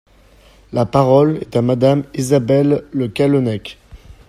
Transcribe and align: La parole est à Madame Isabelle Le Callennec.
La 0.73 0.87
parole 0.87 1.37
est 1.41 1.55
à 1.55 1.61
Madame 1.61 2.05
Isabelle 2.15 2.85
Le 2.91 3.07
Callennec. 3.07 3.77